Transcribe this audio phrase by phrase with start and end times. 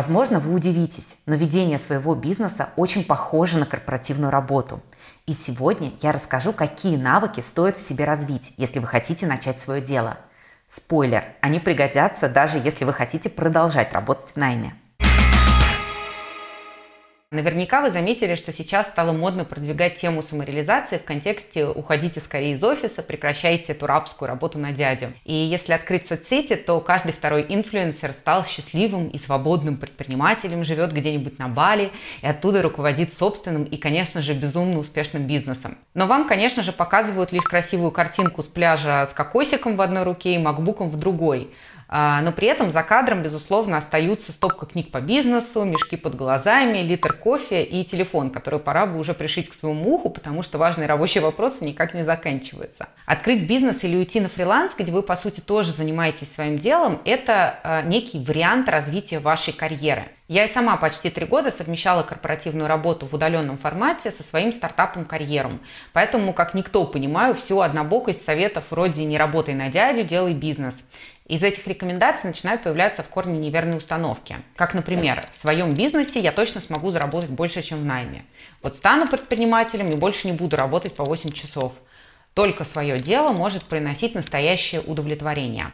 [0.00, 4.80] Возможно, вы удивитесь, но ведение своего бизнеса очень похоже на корпоративную работу.
[5.26, 9.82] И сегодня я расскажу, какие навыки стоит в себе развить, если вы хотите начать свое
[9.82, 10.16] дело.
[10.66, 14.72] Спойлер, они пригодятся даже если вы хотите продолжать работать в найме.
[17.32, 22.64] Наверняка вы заметили, что сейчас стало модно продвигать тему самореализации в контексте «уходите скорее из
[22.64, 25.12] офиса, прекращайте эту рабскую работу на дядю».
[25.24, 31.38] И если открыть соцсети, то каждый второй инфлюенсер стал счастливым и свободным предпринимателем, живет где-нибудь
[31.38, 35.78] на Бали и оттуда руководит собственным и, конечно же, безумно успешным бизнесом.
[35.94, 40.34] Но вам, конечно же, показывают лишь красивую картинку с пляжа с кокосиком в одной руке
[40.34, 41.54] и макбуком в другой–
[41.90, 47.12] но при этом за кадром, безусловно, остаются стопка книг по бизнесу, мешки под глазами, литр
[47.12, 51.22] кофе и телефон, который пора бы уже пришить к своему уху, потому что важные рабочие
[51.22, 52.88] вопросы никак не заканчиваются.
[53.06, 57.58] Открыть бизнес или уйти на фриланс, где вы, по сути, тоже занимаетесь своим делом, это
[57.64, 60.08] а, некий вариант развития вашей карьеры.
[60.30, 65.04] Я и сама почти три года совмещала корпоративную работу в удаленном формате со своим стартапом
[65.04, 65.58] карьером.
[65.92, 70.76] Поэтому, как никто, понимаю всю однобокость советов вроде «не работай на дядю, делай бизнес».
[71.26, 74.36] Из этих рекомендаций начинают появляться в корне неверные установки.
[74.54, 78.24] Как, например, в своем бизнесе я точно смогу заработать больше, чем в найме.
[78.62, 81.72] Вот стану предпринимателем и больше не буду работать по 8 часов.
[82.34, 85.72] Только свое дело может приносить настоящее удовлетворение.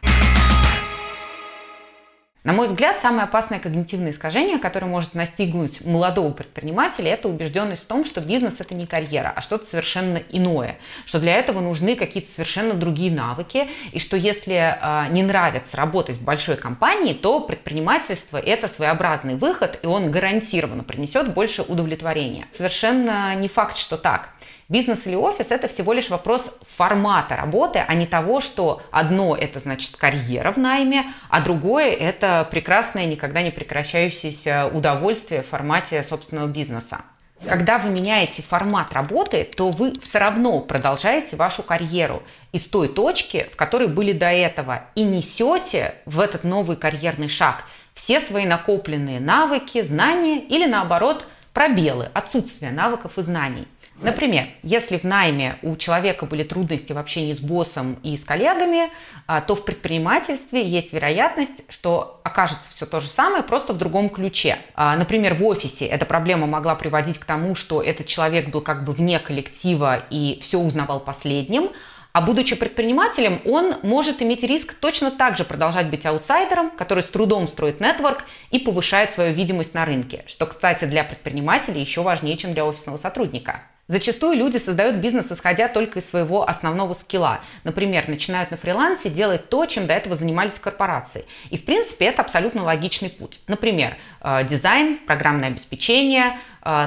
[2.47, 7.87] На мой взгляд, самое опасное когнитивное искажение, которое может настигнуть молодого предпринимателя, это убежденность в
[7.87, 12.31] том, что бизнес это не карьера, а что-то совершенно иное, что для этого нужны какие-то
[12.31, 18.37] совершенно другие навыки, и что если э, не нравится работать в большой компании, то предпринимательство
[18.37, 22.47] это своеобразный выход, и он гарантированно принесет больше удовлетворения.
[22.55, 24.29] Совершенно не факт, что так.
[24.69, 29.59] Бизнес или офис– это всего лишь вопрос формата работы, а не того, что одно– это
[29.59, 36.47] значит карьера в найме, а другое– это прекрасное, никогда не прекращающееся удовольствие в формате собственного
[36.47, 36.99] бизнеса.
[37.47, 43.47] Когда вы меняете формат работы, то вы все равно продолжаете вашу карьеру из той точки,
[43.53, 47.63] в которой были до этого, и несете в этот новый карьерный шаг
[47.93, 53.67] все свои накопленные навыки, знания или наоборот пробелы, отсутствие навыков и знаний.
[53.99, 58.91] Например, если в найме у человека были трудности в общении с боссом и с коллегами,
[59.25, 64.09] а, то в предпринимательстве есть вероятность, что окажется все то же самое, просто в другом
[64.09, 64.59] ключе.
[64.75, 68.85] А, например, в офисе эта проблема могла приводить к тому, что этот человек был как
[68.85, 71.71] бы вне коллектива и все узнавал последним,
[72.13, 77.07] а будучи предпринимателем, он может иметь риск точно так же продолжать быть аутсайдером, который с
[77.07, 82.37] трудом строит нетворк и повышает свою видимость на рынке, что, кстати, для предпринимателей еще важнее,
[82.37, 83.61] чем для офисного сотрудника.
[83.89, 87.39] Зачастую люди создают бизнес, исходя только из своего основного скилла.
[87.63, 91.23] Например, начинают на фрилансе делать то, чем до этого занимались корпорации.
[91.51, 93.39] И, в принципе, это абсолютно логичный путь.
[93.47, 96.37] Например, э, дизайн, программное обеспечение,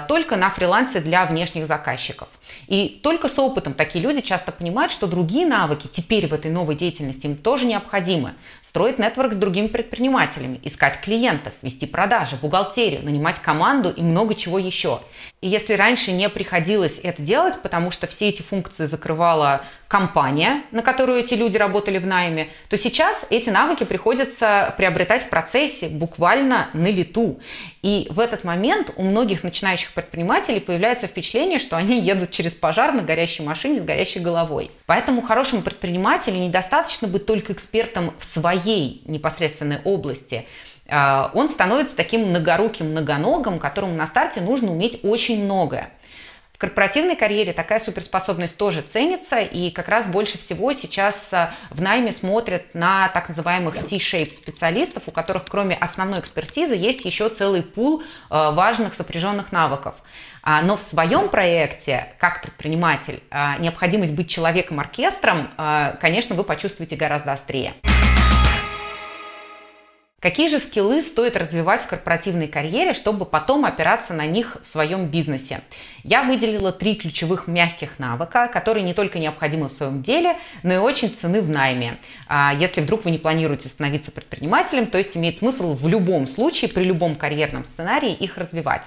[0.08, 2.28] только на фрилансе для внешних заказчиков.
[2.66, 6.74] И только с опытом такие люди часто понимают, что другие навыки теперь в этой новой
[6.74, 8.34] деятельности им тоже необходимы.
[8.62, 14.58] Строить нетворк с другими предпринимателями, искать клиентов, вести продажи, бухгалтерию, нанимать команду и много чего
[14.58, 15.00] еще.
[15.40, 20.82] И если раньше не приходилось это делать, потому что все эти функции закрывала компания, на
[20.82, 26.68] которую эти люди работали в найме, то сейчас эти навыки приходится приобретать в процессе буквально
[26.74, 27.40] на лету.
[27.82, 32.92] И в этот момент у многих начинающих предпринимателей появляется впечатление, что они едут через пожар
[32.92, 34.70] на горящей машине с горящей головой.
[34.86, 40.46] Поэтому хорошему предпринимателю недостаточно быть только экспертом в своей непосредственной области.
[40.86, 45.90] А, он становится таким многоруким многоногом, которому на старте нужно уметь очень многое
[46.60, 52.12] корпоративной карьере такая суперспособность тоже ценится, и как раз больше всего сейчас э, в найме
[52.12, 58.02] смотрят на так называемых T-shape специалистов, у которых кроме основной экспертизы есть еще целый пул
[58.02, 59.94] э, важных сопряженных навыков.
[60.42, 65.48] А, но в своем проекте, как предприниматель, э, необходимость быть человеком-оркестром,
[66.00, 67.74] конечно, вы почувствуете гораздо острее.
[70.20, 75.06] Какие же скиллы стоит развивать в корпоративной карьере, чтобы потом опираться на них в своем
[75.06, 75.62] бизнесе?
[76.04, 80.76] Я выделила три ключевых мягких навыка, которые не только необходимы в своем деле, но и
[80.76, 81.96] очень цены в найме.
[82.28, 86.70] А если вдруг вы не планируете становиться предпринимателем, то есть имеет смысл в любом случае,
[86.70, 88.84] при любом карьерном сценарии их развивать.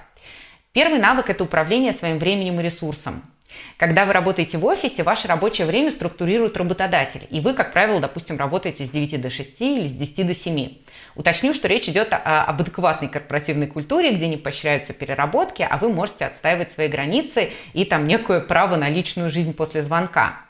[0.72, 3.24] Первый навык– это управление своим временем и ресурсом.
[3.78, 8.38] Когда вы работаете в офисе, ваше рабочее время структурирует работодатель, и вы, как правило, допустим,
[8.38, 10.78] работаете с 9 до 6 или с 10 до 7.
[11.16, 15.90] Уточню, что речь идет о, об адекватной корпоративной культуре, где не поощряются переработки, а вы
[15.90, 20.44] можете отстаивать свои границы и там некое право на личную жизнь после звонка.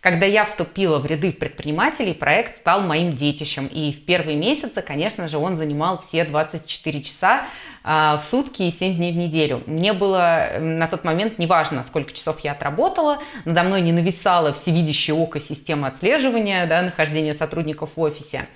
[0.00, 3.66] Когда я вступила в ряды предпринимателей, проект стал моим детищем.
[3.66, 7.44] И в первые месяцы, конечно же, он занимал все 24 часа
[7.82, 9.62] в сутки и 7 дней в неделю.
[9.66, 15.14] Мне было на тот момент неважно, сколько часов я отработала, надо мной не нависала всевидящее
[15.14, 18.48] око системы отслеживания да, нахождения сотрудников в офисе.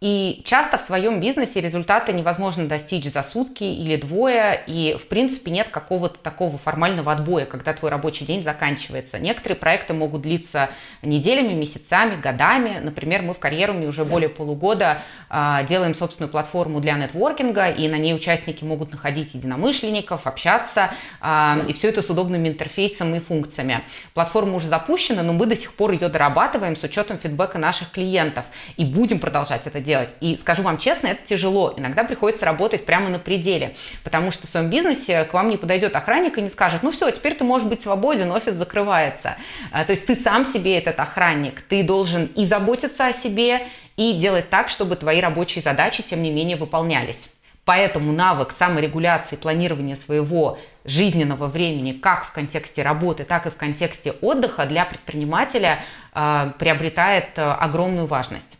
[0.00, 5.50] И часто в своем бизнесе результаты невозможно достичь за сутки или двое, и в принципе
[5.50, 9.18] нет какого-то такого формального отбоя, когда твой рабочий день заканчивается.
[9.18, 10.70] Некоторые проекты могут длиться
[11.02, 12.80] неделями, месяцами, годами.
[12.82, 17.96] Например, мы в карьеруме уже более полугода э, делаем собственную платформу для нетворкинга, и на
[17.96, 20.90] ней участники могут находить единомышленников, общаться,
[21.20, 23.82] э, и все это с удобным интерфейсом и функциями.
[24.14, 28.44] Платформа уже запущена, но мы до сих пор ее дорабатываем с учетом фидбэка наших клиентов,
[28.76, 30.10] и будем продолжать это делать делать.
[30.20, 31.74] И скажу вам честно, это тяжело.
[31.76, 33.74] Иногда приходится работать прямо на пределе,
[34.04, 37.10] потому что в своем бизнесе к вам не подойдет охранник и не скажет, ну все,
[37.10, 39.36] теперь ты можешь быть свободен, офис закрывается.
[39.70, 43.66] А, то есть ты сам себе этот охранник, ты должен и заботиться о себе,
[43.98, 47.28] и делать так, чтобы твои рабочие задачи, тем не менее, выполнялись.
[47.64, 54.12] Поэтому навык саморегуляции, планирования своего жизненного времени как в контексте работы, так и в контексте
[54.20, 58.58] отдыха для предпринимателя э, приобретает э, огромную важность.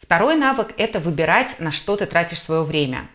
[0.00, 3.08] Второй навык– это выбирать, на что ты тратишь свое время.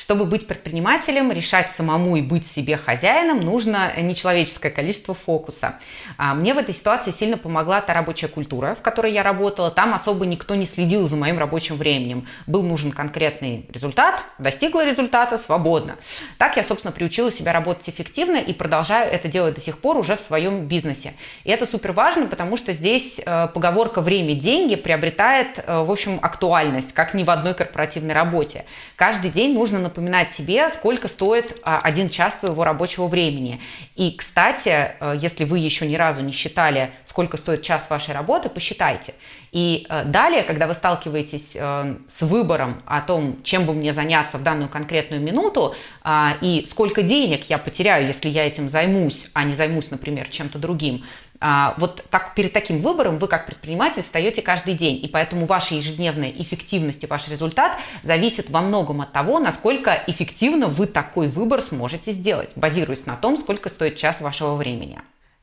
[0.00, 5.78] Чтобы быть предпринимателем, решать самому и быть себе хозяином, нужно нечеловеческое количество фокуса.
[6.16, 9.70] А, мне в этой ситуации сильно помогла та рабочая культура, в которой я работала.
[9.70, 12.26] Там особо никто не следил за моим рабочим временем.
[12.46, 15.96] Был нужен конкретный результат, достигла результата, свободно.
[16.38, 20.16] Так я, собственно, приучила себя работать эффективно и продолжаю это делать до сих пор уже
[20.16, 21.12] в своем бизнесе.
[21.44, 26.18] И это супер важно, потому что здесь э, поговорка «время– деньги» приобретает, э, в общем,
[26.22, 28.64] актуальность, как ни в одной корпоративной работе.
[28.96, 33.60] Каждый день нужно напоминать себе, сколько стоит а, один час твоего рабочего времени.
[33.96, 38.48] И, кстати, э, если вы еще ни разу не считали, сколько стоит час вашей работы,
[38.48, 39.14] посчитайте.
[39.52, 44.38] И э, далее, когда вы сталкиваетесь э, с выбором о том, чем бы мне заняться
[44.38, 49.44] в данную конкретную минуту, а, и сколько денег я потеряю, если я этим займусь, а
[49.44, 51.04] не займусь, например, чем-то другим,
[51.40, 56.30] вот так, перед таким выбором вы как предприниматель встаете каждый день, и поэтому ваша ежедневная
[56.30, 62.12] эффективность и ваш результат зависит во многом от того, насколько эффективно вы такой выбор сможете
[62.12, 65.00] сделать, базируясь на том, сколько стоит час вашего времени.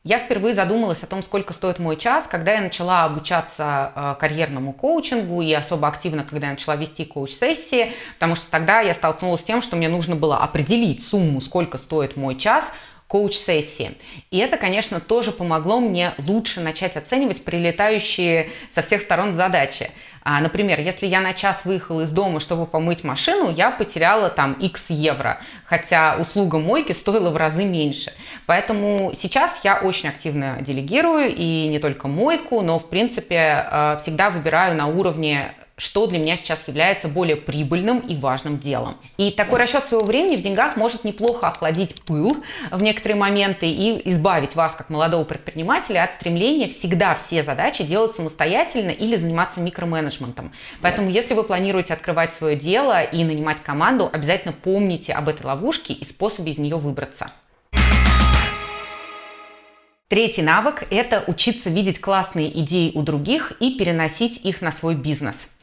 [0.07, 4.71] Я впервые задумалась о том, сколько стоит мой час, когда я начала обучаться э, карьерному
[4.71, 9.44] коучингу и особо активно, когда я начала вести коуч-сессии, потому что тогда я столкнулась с
[9.44, 12.73] тем, что мне нужно было определить сумму, сколько стоит мой час,
[13.07, 13.92] коуч-сессии.
[14.31, 19.89] И это, конечно, тоже помогло мне лучше начать оценивать прилетающие со всех сторон задачи.
[20.30, 24.54] А, например, если я на час выехала из дома, чтобы помыть машину, я потеряла там
[24.54, 28.12] x евро, хотя услуга мойки стоила в разы меньше.
[28.45, 34.30] Поэтому сейчас я очень активно делегирую и не только мойку, но в принципе э, всегда
[34.30, 38.97] выбираю на уровне что для меня сейчас является более прибыльным и важным делом.
[39.18, 42.35] И такой расчет своего времени в деньгах может неплохо охладить пыл
[42.71, 48.16] в некоторые моменты и избавить вас, как молодого предпринимателя, от стремления всегда все задачи делать
[48.16, 50.51] самостоятельно или заниматься микроменеджментом.
[50.81, 55.94] Поэтому, если вы планируете открывать свое дело и нанимать команду, обязательно помните об этой ловушке
[55.94, 57.31] и способе из нее выбраться.
[60.07, 65.49] Третий навык– это учиться видеть классные идеи у других и переносить их на свой бизнес–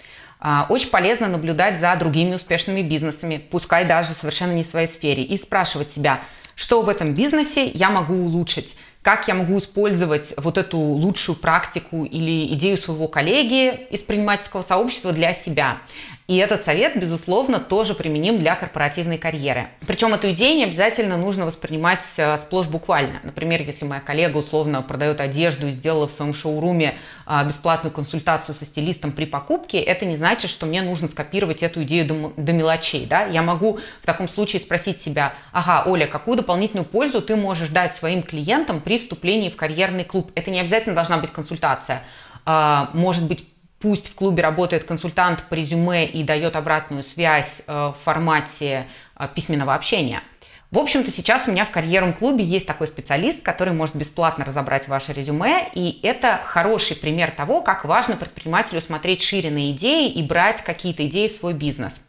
[0.69, 5.39] очень полезно наблюдать за другими успешными бизнесами, пускай даже совершенно не в своей сфере, и
[5.39, 6.21] спрашивать себя,
[6.55, 12.05] что в этом бизнесе я могу улучшить, как я могу использовать вот эту лучшую практику
[12.05, 15.79] или идею своего коллеги из предпринимательского сообщества для себя.
[16.27, 19.69] И этот совет, безусловно, тоже применим для корпоративной карьеры.
[19.87, 23.21] Причем эту идею не обязательно нужно воспринимать э, сплошь буквально.
[23.25, 26.95] Например, если моя коллега условно продает одежду и сделала в своем шоуруме
[27.27, 31.83] э, бесплатную консультацию со стилистом при покупке, это не значит, что мне нужно скопировать эту
[31.83, 33.05] идею до, мелочей.
[33.05, 33.27] Да?
[33.27, 37.97] Я могу в таком случае спросить себя, ага, Оля, какую дополнительную пользу ты можешь дать
[37.97, 40.33] своим клиентам при вступлении в карьерный клуб?
[40.35, 42.03] Это не обязательно должна быть консультация.
[42.47, 43.47] А, может быть,
[43.85, 49.29] пусть в клубе работает консультант по резюме и дает обратную связь э, в формате э,
[49.35, 50.23] письменного общения.
[50.71, 54.89] В общем-то, сейчас у меня в карьерном клубе есть такой специалист, который может бесплатно разобрать
[54.89, 60.23] ваше резюме, и это хороший пример того, как важно предпринимателю смотреть шире на идеи и
[60.23, 62.01] брать какие-то идеи в свой бизнес.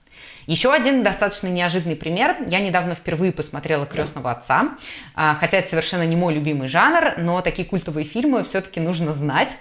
[0.48, 2.38] Еще один достаточно неожиданный пример.
[2.48, 4.76] Я недавно впервые посмотрела «Крестного отца»,
[5.16, 9.56] а, хотя это совершенно не мой любимый жанр, но такие культовые фильмы все-таки нужно знать.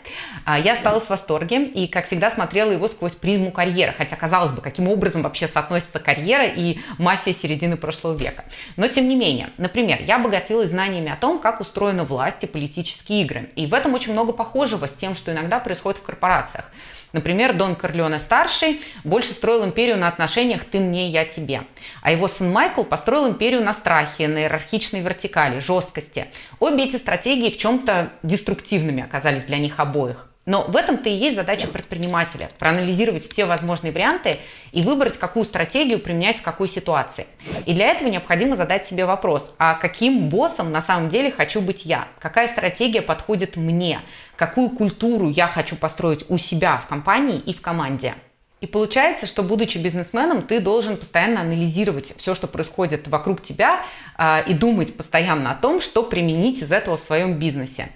[0.45, 4.51] А, я осталась в восторге и, как всегда, смотрела его сквозь призму карьеры, хотя, казалось
[4.51, 8.45] бы, каким образом вообще соотносится карьера и мафия середины прошлого века.
[8.77, 13.23] Но, тем не менее, например, я обогатилась знаниями о том, как устроена власть и политические
[13.23, 13.49] игры.
[13.57, 16.71] И в этом очень много похожего с тем, что иногда происходит в корпорациях.
[17.15, 21.63] Например, Дон Корлеоне старший больше строил империю на отношениях «ты мне, я тебе».
[22.03, 26.27] А его сын Майкл построил империю на страхе, на иерархичной вертикали, жесткости.
[26.59, 30.29] Обе эти стратегии в чем-то деструктивными оказались для них обоих.
[30.47, 34.41] Но в этом-то и есть задача предпринимателя– проанализировать все возможные варианты
[34.73, 37.27] и выбрать, какую стратегию применять в какой ситуации.
[37.65, 41.87] И для этого необходимо задать себе вопрос, а каким боссом на самом деле хочу быть
[41.87, 42.09] я?
[42.19, 44.01] Какая стратегия подходит мне?
[44.37, 48.15] Какую культуру я хочу построить у себя в компании и в команде?
[48.61, 53.85] И получается, что будучи бизнесменом, ты должен постоянно анализировать все, что происходит вокруг тебя,
[54.17, 57.91] а, и думать постоянно о том, что применить из этого в своем бизнесе.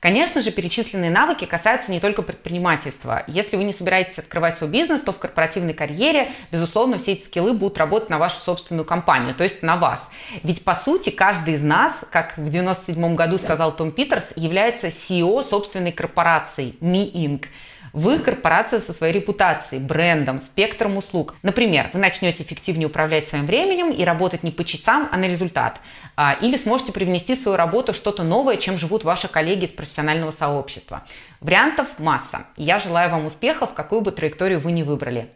[0.00, 3.22] Конечно же, перечисленные навыки касаются не только предпринимательства.
[3.26, 7.52] Если вы не собираетесь открывать свой бизнес, то в корпоративной карьере, безусловно, все эти скиллы
[7.52, 10.08] будут работать на вашу собственную компанию, то есть на вас.
[10.42, 15.44] Ведь, по сути, каждый из нас, как в 97 году сказал Том Питерс, является CEO
[15.44, 17.44] собственной корпорации Me Inc.
[17.92, 21.34] Вы корпорация со своей репутацией, брендом, спектром услуг.
[21.42, 25.80] Например, вы начнете эффективнее управлять своим временем и работать не по часам, а на результат.
[26.16, 30.30] А, или сможете привнести в свою работу что-то новое, чем живут ваши коллеги из профессионального
[30.30, 31.04] сообщества.
[31.40, 32.46] Вариантов масса.
[32.56, 35.30] Я желаю вам успехов, какую бы траекторию вы ни выбрали.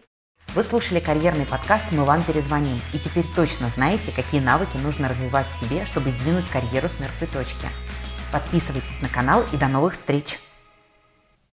[0.55, 5.49] Вы слушали карьерный подкаст «Мы вам перезвоним» и теперь точно знаете, какие навыки нужно развивать
[5.49, 7.67] в себе, чтобы сдвинуть карьеру с мертвой точки.
[8.31, 10.39] Подписывайтесь на канал и до новых встреч!